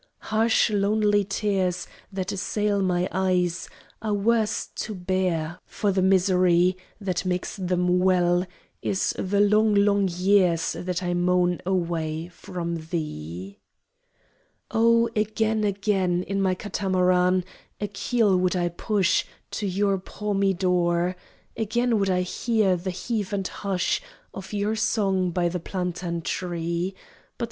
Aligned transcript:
Harsh 0.33 0.71
lonely 0.71 1.23
tears 1.23 1.87
That 2.11 2.31
assail 2.31 2.81
my 2.81 3.07
eyes 3.11 3.69
Are 4.01 4.15
worse 4.15 4.65
to 4.77 4.95
bear, 4.95 5.59
For 5.67 5.91
the 5.91 6.01
misery 6.01 6.75
That 6.99 7.23
makes 7.23 7.55
them 7.55 7.99
well 7.99 8.47
Is 8.81 9.13
the 9.19 9.39
long, 9.39 9.75
long 9.75 10.07
years 10.07 10.71
That 10.73 11.03
I 11.03 11.13
moan 11.13 11.59
away 11.67 12.29
from 12.29 12.77
thee! 12.77 13.59
O 14.71 15.07
again, 15.15 15.63
again, 15.63 16.23
In 16.23 16.41
my 16.41 16.55
katamaran 16.55 17.43
A 17.79 17.87
keel 17.87 18.35
would 18.37 18.55
I 18.55 18.69
push 18.69 19.23
To 19.51 19.67
your 19.67 19.99
palmy 19.99 20.55
door! 20.55 21.15
Again 21.55 21.99
would 21.99 22.09
I 22.09 22.21
hear 22.21 22.75
The 22.75 22.89
heave 22.89 23.31
and 23.33 23.47
hush 23.47 24.01
Of 24.33 24.51
your 24.51 24.75
song 24.75 25.29
by 25.29 25.47
the 25.47 25.59
plantain 25.59 26.23
tree. 26.23 26.95